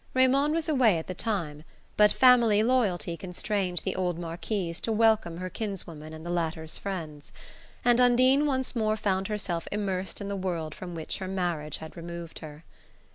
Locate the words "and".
6.11-6.25, 7.85-8.01